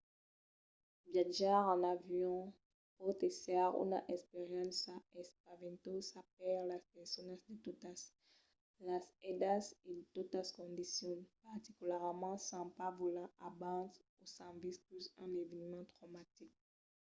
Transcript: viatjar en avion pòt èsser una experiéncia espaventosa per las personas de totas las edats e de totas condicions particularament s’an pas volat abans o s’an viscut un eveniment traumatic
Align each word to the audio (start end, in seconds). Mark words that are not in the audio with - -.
viatjar 1.11 1.61
en 1.73 1.83
avion 1.95 2.41
pòt 2.97 3.17
èsser 3.29 3.65
una 3.83 3.99
experiéncia 4.13 4.95
espaventosa 5.21 6.19
per 6.37 6.55
las 6.71 6.83
personas 6.95 7.39
de 7.47 7.55
totas 7.67 7.99
las 8.87 9.05
edats 9.31 9.67
e 9.87 9.89
de 9.97 10.03
totas 10.17 10.47
condicions 10.59 11.25
particularament 11.47 12.39
s’an 12.47 12.67
pas 12.77 12.93
volat 13.01 13.31
abans 13.49 13.91
o 14.21 14.23
s’an 14.33 14.53
viscut 14.63 15.05
un 15.23 15.29
eveniment 15.43 15.87
traumatic 15.95 16.51